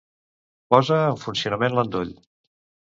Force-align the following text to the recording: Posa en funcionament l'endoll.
Posa 0.75 0.97
en 1.11 1.21
funcionament 1.27 1.77
l'endoll. 1.81 2.19